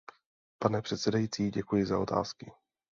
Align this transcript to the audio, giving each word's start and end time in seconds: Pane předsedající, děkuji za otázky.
Pane 0.59 0.81
předsedající, 0.81 1.51
děkuji 1.51 1.85
za 1.85 1.99
otázky. 1.99 2.51